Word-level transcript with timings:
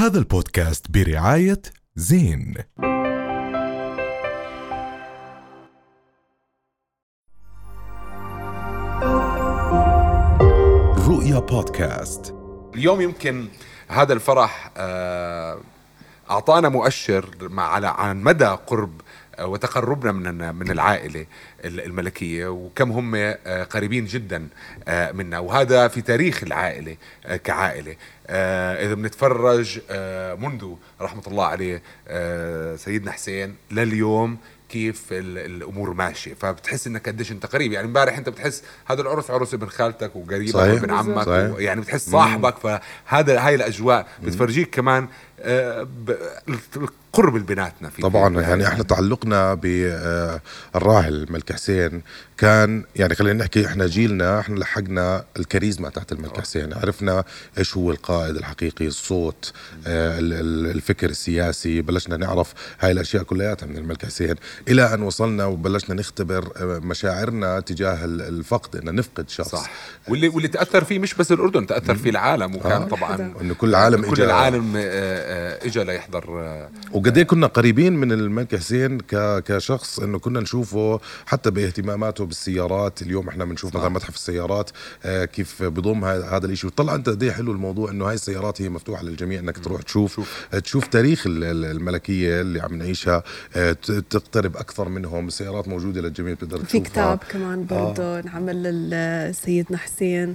هذا 0.00 0.18
البودكاست 0.18 0.90
برعاية 0.90 1.62
زين. 1.96 2.54
رؤيا 11.08 11.38
بودكاست. 11.38 12.34
اليوم 12.74 13.00
يمكن 13.00 13.48
هذا 13.88 14.12
الفرح 14.12 14.70
آه، 14.76 15.60
أعطانا 16.30 16.68
مؤشر 16.68 17.34
مع 17.40 17.62
على 17.62 17.86
عن 17.86 18.22
مدى 18.22 18.44
قرب 18.44 19.00
وتقربنا 19.40 20.12
من 20.12 20.54
من 20.54 20.70
العائلة 20.70 21.26
ال- 21.64 21.80
الملكية 21.80 22.46
وكم 22.46 22.92
هم 22.92 23.12
آه، 23.14 23.64
قريبين 23.64 24.04
جدا 24.04 24.48
آه، 24.88 25.12
منا. 25.12 25.38
وهذا 25.38 25.88
في 25.88 26.00
تاريخ 26.00 26.42
العائلة 26.42 26.96
آه، 27.26 27.36
كعائلة. 27.36 27.96
إذا 28.84 28.94
بنتفرج 28.94 29.80
منذ 30.40 30.74
رحمة 31.00 31.22
الله 31.26 31.44
عليه 31.46 31.82
سيدنا 32.76 33.12
حسين 33.12 33.54
لليوم 33.70 34.38
كيف 34.70 35.02
ال- 35.12 35.38
الأمور 35.38 35.92
ماشية. 35.92 36.34
فبتحس 36.34 36.86
إنك 36.86 37.08
قديش 37.08 37.32
أنت 37.32 37.46
قريب. 37.46 37.72
يعني 37.72 37.86
امبارح 37.86 38.18
أنت 38.18 38.28
بتحس 38.28 38.62
هذا 38.86 39.02
العرس 39.02 39.30
عرس 39.30 39.54
ابن 39.54 39.66
خالتك 39.66 40.16
وقريبك 40.16 40.52
صحيح. 40.54 40.74
وابن 40.74 40.90
عمك 40.90 41.26
صحيح. 41.26 41.50
و- 41.54 41.58
يعني 41.58 41.80
بتحس 41.80 42.10
صاحبك. 42.10 42.54
فهذا 42.58 43.40
هاي 43.46 43.54
الأجواء 43.54 44.06
بتفرجيك 44.22 44.70
كمان 44.74 45.08
آه، 45.42 45.82
ب- 45.82 46.16
القرب 46.76 47.34
اللي 47.36 47.46
بيناتنا 47.46 47.90
في 47.90 48.02
طبعا. 48.02 48.34
في- 48.34 48.42
يعني 48.42 48.66
إحنا 48.68 48.84
تعلقنا 48.84 49.54
بالراحل 49.54 51.14
الملك 51.14 51.52
حسين. 51.52 52.02
كان 52.38 52.84
يعني 52.96 53.14
خلينا 53.14 53.38
نحكي 53.44 53.66
إحنا 53.66 53.86
جيلنا 53.86 54.40
إحنا 54.40 54.58
لحقنا 54.58 55.24
الكاريزما 55.38 55.88
تاعت 55.88 56.12
الملك 56.12 56.40
حسين. 56.40 56.72
عرفنا 56.74 57.24
إيش 57.58 57.76
هو 57.76 57.90
القائد 57.90 58.36
الحقيقي 58.36 58.86
الصوت 58.86 59.52
آه، 59.86 60.18
ال- 60.18 60.32
ال- 60.32 60.70
الفكر 60.76 61.10
السياسي. 61.10 61.82
بلشنا 61.82 62.16
نعرف 62.16 62.54
هاي 62.80 62.92
الأشياء 62.92 63.22
كلياتها 63.22 63.66
من 63.66 63.76
الملك 63.78 64.04
حسين. 64.06 64.34
إلى 64.68 64.94
أن 64.94 65.02
وصلنا 65.02 65.46
وبلشنا 65.46 65.94
نختبر 65.94 66.52
آه، 66.56 66.78
مشاعرنا 66.78 67.60
تجاه 67.60 68.04
ال- 68.04 68.22
الفقد 68.22 68.76
إن 68.76 68.94
نفقد 68.94 69.28
شخص. 69.30 69.48
صح. 69.50 69.70
واللي 70.08 70.28
واللي 70.28 70.48
تأثر 70.48 70.84
فيه 70.84 70.98
مش 70.98 71.14
بس 71.14 71.32
الأردن 71.32 71.66
تأثر 71.66 71.94
فيه 71.94 72.10
العالم 72.10 72.54
وكان 72.56 72.82
آه. 72.82 72.84
طبعا 72.88 73.34
انه 73.40 73.54
كل 73.54 73.68
العالم 73.68 74.02
كل 74.10 74.16
إجا- 74.16 74.20
العالم 74.20 74.72
آه، 74.76 74.80
آه، 74.84 75.66
اجى 75.66 75.84
ليحضر 75.84 76.24
آه، 76.40 76.68
وقد 76.92 77.16
إيه 77.18 77.24
كنا 77.24 77.46
قريبين 77.46 77.92
من 77.92 78.12
الملك 78.12 78.56
حسين. 78.56 78.98
كشخص 79.46 79.98
إنه 80.00 80.18
كنا 80.18 80.40
نشوفه 80.40 81.00
حتى 81.26 81.50
باهتماماته 81.50 82.24
بالسيارات. 82.26 83.02
اليوم 83.02 83.28
إحنا 83.28 83.44
بنشوف 83.44 83.76
مثلا 83.76 83.88
متحف 83.88 84.14
السيارات 84.14 84.70
آه 85.04 85.24
كيف 85.24 85.62
بضم 85.62 86.04
هذا 86.04 86.46
الشيء 86.46 86.70
وطلع 86.70 86.94
أنت 86.94 87.08
قد 87.08 87.22
إيه 87.22 87.30
حلو 87.32 87.52
الموضوع 87.52 87.90
إنه 87.90 88.08
هاي 88.08 88.14
السيارات 88.14 88.62
هي 88.62 88.68
مفتوحة 88.68 89.02
للجميع 89.02 89.40
إنك 89.40 89.58
تروح 89.58 89.82
تشوف. 89.82 90.14
شوف. 90.14 90.46
تشوف, 90.64 90.86
تاريخ 90.86 91.26
ال- 91.26 91.44
ال- 91.44 91.64
الملكية 91.64 92.40
اللي 92.40 92.60
عم 92.60 92.74
نعيشها 92.74 93.22
آه 93.56 93.76
تقترب 94.50 94.56
أكثر 94.56 94.88
منهم. 94.88 95.28
السيارات 95.28 95.68
موجودة 95.68 96.00
للجميع 96.00 96.34
بتقدر 96.34 96.58
في 96.58 96.64
تشوفها. 96.64 96.80
كتاب 96.80 97.18
كمان 97.30 97.66
برضه 97.66 98.20
انعمل 98.20 98.90
لسيدنا 98.90 99.78
حسين. 99.78 100.34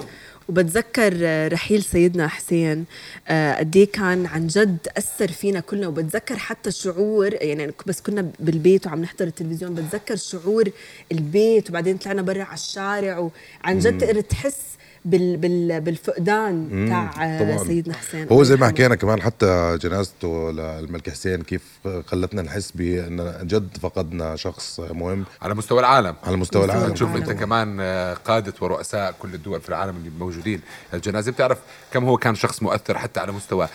وبتذكر 0.49 1.13
رحيل 1.53 1.83
سيدنا 1.83 2.27
حسين 2.27 2.85
آه، 3.27 3.53
قد 3.53 3.75
إيه 3.75 3.91
كان 3.91 4.25
عن 4.25 4.47
جد 4.47 4.77
أثر 4.97 5.27
فينا 5.27 5.59
كلنا. 5.59 5.87
وبتذكر 5.87 6.37
حتى 6.37 6.71
شعور 6.71 7.33
يعني 7.33 7.73
بس 7.85 8.01
كنا 8.01 8.31
بالبيت 8.39 8.87
وعم 8.87 9.01
نحضر 9.01 9.27
التلفزيون 9.27 9.75
بتذكر 9.75 10.15
شعور 10.15 10.69
البيت. 11.11 11.69
وبعدين 11.69 11.97
طلعنا 11.97 12.21
برا 12.21 12.43
على 12.43 12.53
الشارع 12.53 13.17
وعن 13.17 13.79
جد 13.79 13.97
تقدر 13.97 14.21
تحس 14.21 14.61
بال 15.05 15.37
بال 15.37 15.81
بالفقدان 15.81 16.85
تاع. 16.89 17.57
سيدنا 17.57 17.93
حسين 17.93 18.27
هو 18.31 18.43
زي 18.43 18.55
ما. 18.55 18.67
حكينا 18.67 18.95
كمان 18.95 19.21
حتى 19.21 19.77
جنازته 19.81 20.51
للملك 20.51 21.09
حسين 21.09 21.41
كيف 21.41 21.61
خلتنا 22.05 22.41
نحس 22.41 22.71
بأن 22.71 23.33
جد 23.43 23.77
فقدنا 23.81 24.35
شخص 24.35 24.79
مهم. 24.79 25.25
على 25.41 25.55
مستوى 25.55 25.79
العالم. 25.79 26.15
على 26.23 26.37
مستوى 26.37 26.65
العالم. 26.65 26.93
تشوف 26.93 27.15
أنت. 27.15 27.31
كمان 27.31 27.81
قادة 28.25 28.53
ورؤساء 28.61 29.15
كل 29.19 29.33
الدول 29.33 29.61
في 29.61 29.69
العالم 29.69 29.95
اللي 29.97 30.09
موجودين. 30.19 30.61
الجنازة 30.93 31.31
بتعرف 31.31 31.57
كم 31.93 32.05
هو 32.05 32.17
كان 32.17 32.35
شخص 32.35 32.63
مؤثر 32.63 32.97
حتى 32.97 33.19
على 33.19 33.31
مستوى 33.31 33.65
آه، 33.65 33.69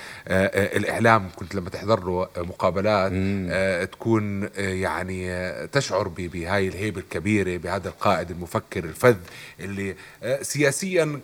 آه، 0.46 0.76
الإعلام. 0.76 1.28
كنت 1.36 1.54
لما 1.54 1.70
تحضر 1.70 2.04
له 2.04 2.28
مقابلات 2.36 3.12
آه، 3.14 3.84
تكون 3.84 4.48
يعني 4.56 5.30
تشعر 5.66 6.08
بهاي 6.08 6.68
الهيبة 6.68 7.00
الكبيرة 7.00 7.56
بهذا 7.56 7.88
القائد 7.88 8.30
المفكر 8.30 8.84
الفذ 8.84 9.16
اللي 9.60 9.94
آه، 10.22 10.42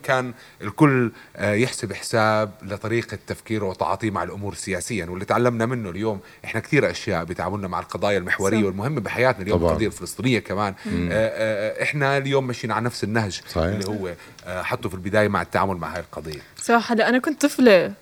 كان 0.03 0.33
الكل 0.61 1.11
آه، 1.35 1.53
يحسب 1.53 1.93
حساب 1.93 2.51
لطريقة 2.61 3.17
تفكيره 3.27 3.65
وتعاطيه 3.65 4.11
مع 4.11 4.23
الأمور 4.23 4.53
سياسيا 4.55 5.05
واللي 5.05 5.25
تعلمنا 5.25 5.65
منه 5.65 5.89
اليوم 5.89 6.19
إحنا 6.45 6.59
كثير 6.59 6.91
أشياء 6.91 7.23
بتعاملنا 7.23 7.67
مع 7.67 7.79
القضايا 7.79 8.17
المحورية 8.17 8.59
صح. 8.59 8.65
والمهمة 8.65 9.01
بحياتنا 9.01 9.43
اليوم 9.43 9.59
طبعاً. 9.59 9.71
القضية 9.71 9.87
الفلسطينية 9.87 10.39
كمان 10.39 10.73
آه، 10.87 11.09
آه، 11.11 11.83
إحنا 11.83 12.17
اليوم 12.17 12.47
ماشيين 12.47 12.71
على 12.71 12.85
نفس 12.85 13.03
النهج 13.03 13.41
صحيح. 13.49 13.63
اللي 13.65 13.87
هو 13.87 14.13
حطه 14.63 14.89
في 14.89 14.95
البداية 14.95 15.27
مع 15.27 15.41
التعامل 15.41 15.75
مع 15.77 15.93
هاي 15.93 15.99
القضية 15.99 16.39
صراحة 16.57 16.93
هلا 16.95 17.09
أنا 17.09 17.19
كنت 17.19 17.45
طفلة 17.45 17.93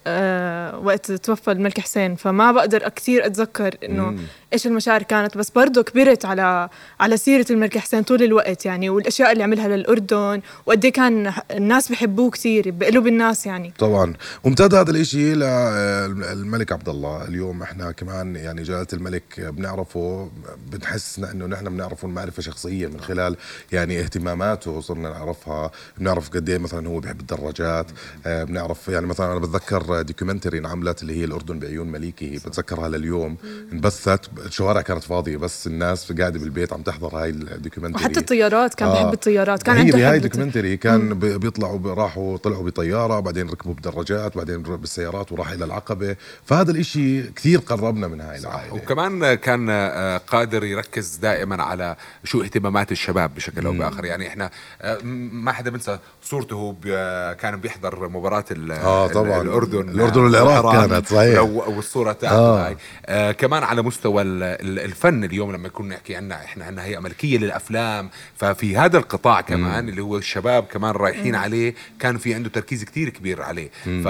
وقت 0.77 1.12
توفى 1.12 1.51
الملك 1.51 1.79
حسين 1.79 2.16
فما 2.16 2.51
بقدر 2.51 2.89
كثير 2.89 3.25
أتذكر 3.25 3.75
إنه 3.83 4.16
إيش 4.55 4.67
المشاعر 4.67 5.03
كانت 5.03 5.38
بس 5.38 5.49
برضه 5.49 5.81
كبرت 5.81 6.25
على 6.25 6.69
على 6.99 7.17
سيرة 7.17 7.45
الملك 7.49 7.77
حسين 7.77 8.03
طول 8.03 8.23
الوقت 8.23 8.66
يعني 8.66 8.89
والأشياء 8.89 9.31
اللي 9.31 9.43
عملها 9.43 9.67
للأردن 9.67 10.41
وقد 10.66 10.85
إيه 10.85 10.91
كان 10.91 11.33
الناس 11.51 11.91
بحبوه 11.91 12.29
كثير 12.29 12.71
بقلوب 12.71 13.07
الناس 13.07 13.45
يعني. 13.45 13.73
طبعا. 13.79 14.13
وامتد 14.44 14.75
هذا 14.75 14.91
الإشي 14.91 15.33
للملك 15.35 16.71
عبد 16.71 16.89
الله. 16.89 17.27
اليوم 17.27 17.61
إحنا 17.61 17.91
كمان 17.91 18.35
يعني 18.35 18.63
جلالة 18.63 18.88
الملك 18.94 19.39
بنعرفه 19.39 20.31
بنحس 20.71 21.19
إنه 21.19 21.45
نحن 21.45 21.69
بنعرفه 21.69 22.07
معرفه 22.07 22.41
شخصيه 22.41 22.88
من 22.88 23.01
خلال 23.01 23.38
يعني 23.71 23.99
اهتماماته 23.99 24.81
صرنا 24.81 25.09
نعرفها. 25.09 25.71
بنعرف 25.97 26.29
قد 26.29 26.49
إيه 26.49 26.57
مثلا 26.57 26.88
هو 26.88 26.99
بيحب 26.99 27.19
الدراجات. 27.19 27.88
بنعرف 28.25 28.88
يعني 28.88 29.05
مثلا 29.05 29.31
أنا 29.31 29.39
بتذكر 29.39 30.01
دوكيومنتري 30.01 30.57
انعملت 30.57 31.01
اللي 31.01 31.19
هي 31.19 31.25
الأردن 31.25 31.59
بعيون 31.59 31.91
مليكي 31.91 32.29
بتذكرها 32.29 32.89
لليوم. 32.89 33.38
انبثت 33.73 34.29
الشوارع 34.45 34.81
كانت 34.81 35.03
فاضية 35.03 35.38
بس 35.38 35.67
الناس 35.67 36.11
قاعدة 36.11 36.39
بالبيت 36.39 36.73
عم 36.73 36.81
تحضر 36.81 37.07
هاي 37.17 37.29
ال 37.29 37.36
documentary 37.36 38.03
وحتى 38.03 38.19
الطيارات 38.19 38.73
كان 38.73 38.88
آه. 38.89 38.94
بحب 39.03 39.13
الطيارات 39.13 39.63
كان 39.63 39.75
هي 39.75 39.81
عنده 39.81 39.97
بهاي 39.97 40.16
حب 40.19 40.22
documentary 40.22 40.78
كان 40.78 41.13
بي- 41.19 41.38
بيطلعوا 41.38 41.94
راحوا 41.94 42.38
طلعوا 42.38 42.63
بطيارة 42.63 43.19
بعدين 43.19 43.50
ركبوا 43.50 43.73
بدراجات 43.73 44.38
بعدين 44.38 44.61
بالسيارات 44.61 45.31
وراح 45.31 45.51
إلى 45.51 45.66
العقبة 45.66 46.16
فهذا 46.45 46.72
الإشي 46.72 47.23
كثير 47.23 47.59
قربنا 47.59 48.07
من 48.07 48.22
هاي 48.22 48.38
العائلة 48.38 48.73
وكمان 48.73 49.33
كان 49.33 49.67
آه، 49.69 50.17
قادر 50.17 50.63
يركز 50.63 51.16
دائما 51.16 51.63
على 51.63 51.95
شو 52.23 52.41
اهتمامات 52.44 52.91
الشباب 52.91 53.35
بشكل 53.35 53.66
أو 53.66 53.72
بآخر 53.73 54.06
يعني 54.06 54.27
إحنا 54.27 54.50
آه، 54.81 54.97
ما 55.31 55.51
حدا 55.51 55.69
بنسى 55.69 56.00
صورته 56.23 56.75
آه، 56.88 57.33
كان 57.33 57.56
بيحضر 57.56 58.09
مباراة 58.09 58.45
آه، 58.51 59.06
ال- 59.06 59.12
طبعاً. 59.12 59.41
الأردن 59.41 59.89
الأردن 59.89 60.22
والعراق 60.22 60.66
والحرام. 60.66 60.89
كانت، 60.89 61.07
صحيح. 61.07 61.39
والصورة 61.41 62.12
تاعته 62.12 62.35
آه. 62.35 62.67
هاي 62.67 62.77
آه 63.06 63.31
كمان 63.31 63.63
على 63.63 63.81
مستوى 63.81 64.22
الفن 64.44 65.23
اليوم 65.23 65.51
لما 65.51 65.68
كنا 65.68 65.96
نحكي 65.96 66.16
عنا 66.16 66.35
إحنا 66.35 66.66
عنا 66.66 66.84
هيئة 66.84 67.00
ملكية 67.00 67.38
للأفلام. 67.38 68.09
ففي 68.35 68.78
هذا 68.78 68.97
القطاع 68.97 69.41
كمان 69.41 69.90
اللي 69.90 70.01
هو 70.01 70.18
الشباب 70.18 70.63
كمان 70.63 70.91
رايحين 70.91 71.35
عليه 71.35 71.75
كان 72.00 72.18
في 72.18 72.34
عنده 72.34 72.50
تركيز 72.50 72.84
كتير 72.84 73.09
كبير 73.09 73.41
عليه. 73.41 73.69
ف 73.84 74.07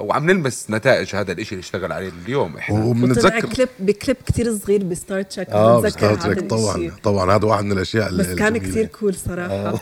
وعم 0.00 0.26
نلمس 0.30 0.66
نتائج 0.70 1.16
هذا 1.16 1.32
الإشي 1.32 1.50
اللي 1.54 1.60
اشتغل 1.62 1.92
عليه 1.92 2.12
اليوم. 2.26 2.56
إحنا 2.56 2.78
وطلع 2.78 2.90
وبنتذكر 2.90 3.48
clip 3.54 3.68
ب 3.78 3.86
clip 3.86 4.16
كثير 4.26 4.56
صغير 4.56 4.84
ب 4.84 4.92
Star 4.92 5.22
Trek 5.22 5.48
آه 5.50 5.80
بتذكر 5.80 5.98
Star 5.98 6.12
هذا 6.12 6.34
Trek 6.34 6.50
طبعا. 6.50 6.90
طبعا 7.02 7.36
هذا 7.36 7.46
واحد 7.46 7.64
من 7.64 7.72
الأشياء 7.72 8.16
بس 8.16 8.26
كان 8.26 8.56
الجميلة. 8.56 8.72
كثير 8.72 8.86
cool 8.86 9.14
صراحة. 9.14 9.80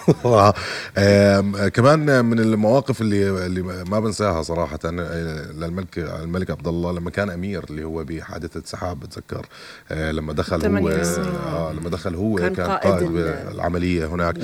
آه. 0.97 1.69
كمان 1.69 2.25
من 2.25 2.39
المواقف 2.39 3.01
اللي 3.01 3.47
اللي 3.47 3.63
ما 3.63 4.01
بنساها 4.01 4.43
صراحة 4.43 4.79
آه، 4.85 5.53
للملك 5.53 5.99
الملك 5.99 6.51
عبد 6.51 6.69
الله 6.69 6.93
لما 6.93 7.11
كان 7.11 7.31
أمير 7.31 7.65
اللي 7.71 7.85
هو 7.85 8.05
بحادثة 8.05 8.63
سحاب 8.65 9.01
بتذكر؟ 9.01 9.42
آه، 9.91 10.13
لما 10.13 10.33
دخل 10.33 10.67
هو. 10.79 10.89
آه 10.89 11.73
لما 11.73 11.91
دخل 11.91 12.15
هو 12.15 12.37
كان 12.37 12.55
كان, 12.55 12.67
قائد 12.67 12.93
قائد 12.93 13.03
ال- 13.03 13.55
العملية 13.55 14.07
هناك 14.07 14.35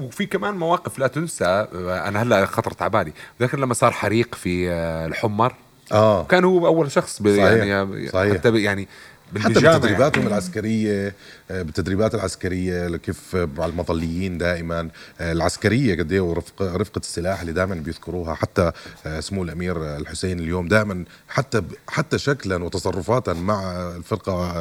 وفي 0.00 0.26
كمان 0.26 0.54
مواقف 0.54 0.98
لا 0.98 1.06
تنسى 1.06 1.44
آه، 1.44 1.68
أنا 2.08 2.22
هلا 2.22 2.46
خطرت 2.46 2.82
على 2.82 2.90
بالي 2.90 3.12
ذكر 3.42 3.58
لما 3.58 3.74
صار 3.74 3.90
حريق 3.92 4.34
في 4.34 4.70
آه، 4.70 5.06
الحمر 5.06 5.54
آه 5.92 6.24
كان 6.24 6.44
هو 6.44 6.66
أول 6.66 6.90
شخص 6.90 7.22
صحيح. 7.22 7.36
يعني 7.64 8.08
صحيح. 8.08 8.32
حتى 8.34 8.62
يعني 8.62 8.88
حتى 9.36 9.52
بتدريباتهم 9.52 10.22
يعني. 10.22 10.34
العسكرية 10.34 11.14
آه، 11.50 11.62
بالتدريبات 11.62 12.14
العسكرية 12.14 12.96
كيف 12.96 13.36
مع 13.36 13.66
المظليين 13.66 14.38
دائما 14.38 14.88
آه، 15.20 15.32
العسكرية 15.32 15.98
قد 15.98 16.12
إيه 16.12 16.20
ورفقه 16.20 16.76
رفقة 16.76 16.98
السلاح 16.98 17.40
اللي 17.40 17.52
دائما 17.52 17.74
بيذكروها 17.74 18.34
حتى 18.34 18.72
آه، 19.06 19.20
سمو 19.20 19.42
الأمير 19.42 19.96
الحسين 19.96 20.38
اليوم 20.38 20.68
دائما 20.68 21.04
حتى 21.28 21.62
حتى 21.88 22.18
شكلا 22.18 22.64
وتصرفاتا 22.64 23.32
مع 23.32 23.72
الفرقة 23.96 24.52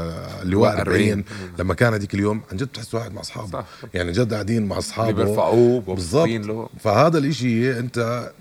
اللواء 0.42 0.80
40. 0.80 1.12
40 1.12 1.24
لما 1.60 1.74
كان 1.74 1.94
هذيك 1.94 2.14
اليوم 2.14 2.42
عن 2.52 2.58
جد 2.58 2.68
بتحس 2.68 2.96
واحد 2.96 3.14
مع 3.14 3.22
أصحابه. 3.22 3.48
صح. 3.52 3.66
يعني 3.94 4.12
جد 4.12 4.34
قاعدين 4.34 4.66
مع 4.66 4.78
أصحابه. 4.78 5.12
بيرفعوه 5.12 5.82
بالضبط. 5.82 6.70
فهذا 6.80 7.18
الإشي 7.18 7.80
أنت 7.80 8.32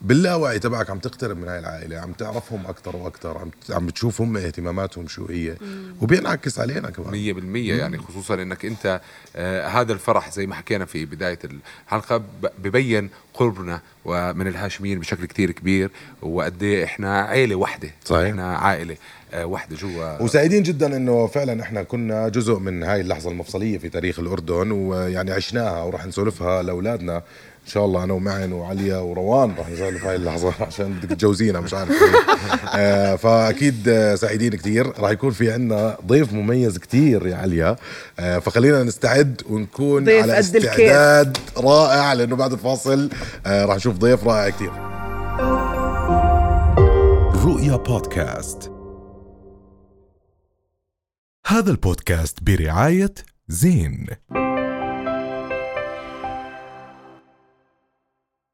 باللاوعي 0.00 0.58
تبعك 0.58 0.90
عم 0.90 0.98
تقترب 0.98 1.36
من 1.36 1.48
هاي 1.48 1.58
العائلة 1.58 1.98
عم 1.98 2.12
تعرفهم 2.12 2.66
أكثر 2.66 2.96
وأكثر 2.96 3.38
عم 3.38 3.50
عم 3.70 3.86
بتشوف 3.86 4.20
هم 4.20 4.36
اهتماماتهم 4.36 5.08
شو 5.08 5.26
هي. 5.26 5.56
وبينعكس 6.00 6.58
علينا 6.58 6.90
كمان. 6.90 7.10
مية 7.10 7.32
بالمية 7.32 7.74
يعني 7.74 7.98
خصوصا 7.98 8.34
إنك 8.34 8.64
أنت 8.64 9.00
آه 9.36 9.66
هذا 9.68 9.92
الفرح 9.92 10.30
زي 10.30 10.46
ما 10.46 10.54
حكينا 10.54 10.84
في 10.84 11.04
بداية 11.04 11.38
الحلقة 11.86 12.16
ب- 12.16 12.24
ببين 12.58 13.10
قربنا 13.34 13.80
ومن 14.04 14.46
الهاشميين 14.46 14.98
بشكل 15.00 15.24
كتير 15.24 15.50
كبير 15.50 15.90
وقد 16.22 16.62
إيه 16.62 16.84
إحنا 16.84 17.20
عيلة 17.22 17.54
واحدة 17.54 17.90
صحيح. 18.04 18.28
إحنا 18.30 18.56
عائلة 18.56 18.96
آه 19.32 19.46
واحدة 19.46 19.76
جوا. 19.76 20.22
وسعيدين 20.22 20.62
جدا 20.62 20.96
إنه 20.96 21.26
فعلا 21.26 21.62
إحنا 21.62 21.82
كنا 21.82 22.28
جزء 22.28 22.58
من 22.58 22.82
هاي 22.82 23.00
اللحظة 23.00 23.30
المفصلية 23.30 23.78
في 23.78 23.88
تاريخ 23.88 24.18
الأردن 24.18 24.70
ويعني 24.70 25.30
عشناها 25.32 25.82
وراح 25.82 26.06
نسولفها 26.06 26.62
لأولادنا. 26.62 27.22
إن 27.62 27.68
شاء 27.68 27.84
الله 27.84 28.04
أنا 28.04 28.12
ومعن 28.12 28.52
وعليا 28.52 28.96
وروان 28.98 29.54
راح 29.58 29.68
نسولف 29.70 30.04
هاي 30.04 30.16
اللحظة 30.16 30.52
عشان 30.66 30.92
بدك 30.92 31.16
تجوزينا 31.16 31.60
مش 31.60 31.74
عارف. 31.74 31.90
آه 32.74 33.16
فأكيد 33.16 33.90
سعيدين 34.14 34.50
كثير 34.50 34.86
راح 35.00 35.10
يكون 35.10 35.30
في 35.30 35.52
عنا 35.52 35.96
ضيف 36.06 36.32
مميز 36.32 36.78
كثير 36.78 37.26
يا 37.26 37.36
عليا. 37.36 37.76
آه 38.18 38.38
فخلينا 38.38 38.82
نستعد 38.82 39.42
ونكون 39.50 40.04
ضيف 40.04 40.22
على. 40.22 40.38
استعداد 40.40 41.38
رائع 41.56 42.12
لأنه 42.12 42.36
بعد 42.36 42.52
الفاصل 42.52 43.10
آه 43.46 43.64
راح 43.64 43.76
نشوف 43.76 43.96
ضيف 43.96 44.24
رائع 44.24 44.48
كثير 44.50 44.72
رؤيا 47.44 47.76
بودكاست. 47.76 48.70
هذا 51.46 51.70
البودكاست 51.70 52.38
برعاية 52.42 53.14
زين. 53.48 54.06